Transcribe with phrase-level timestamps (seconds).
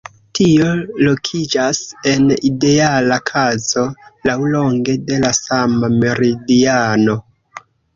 [0.37, 0.69] Tio
[1.07, 1.81] lokiĝas
[2.13, 3.87] en ideala kazo
[4.33, 7.21] laŭlonge de la sama meridiano.